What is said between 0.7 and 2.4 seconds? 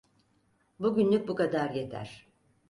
Bugünlük bu kadar yeter.